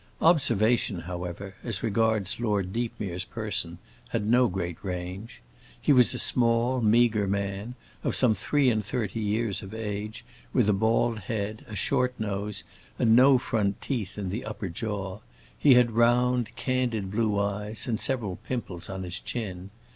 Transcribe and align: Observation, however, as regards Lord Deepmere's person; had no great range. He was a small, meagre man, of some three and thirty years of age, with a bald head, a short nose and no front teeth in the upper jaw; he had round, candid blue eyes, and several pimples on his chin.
Observation, 0.23 1.01
however, 1.01 1.53
as 1.63 1.83
regards 1.83 2.39
Lord 2.39 2.73
Deepmere's 2.73 3.23
person; 3.23 3.77
had 4.09 4.25
no 4.25 4.47
great 4.47 4.83
range. 4.83 5.43
He 5.79 5.93
was 5.93 6.11
a 6.15 6.17
small, 6.17 6.81
meagre 6.81 7.27
man, 7.27 7.75
of 8.03 8.15
some 8.15 8.33
three 8.33 8.71
and 8.71 8.83
thirty 8.83 9.19
years 9.19 9.61
of 9.61 9.75
age, 9.75 10.25
with 10.53 10.67
a 10.67 10.73
bald 10.73 11.19
head, 11.19 11.63
a 11.67 11.75
short 11.75 12.15
nose 12.19 12.63
and 12.97 13.15
no 13.15 13.37
front 13.37 13.79
teeth 13.79 14.17
in 14.17 14.31
the 14.31 14.43
upper 14.43 14.69
jaw; 14.69 15.19
he 15.55 15.75
had 15.75 15.91
round, 15.91 16.55
candid 16.55 17.11
blue 17.11 17.39
eyes, 17.39 17.85
and 17.85 17.99
several 17.99 18.37
pimples 18.37 18.89
on 18.89 19.03
his 19.03 19.19
chin. 19.19 19.69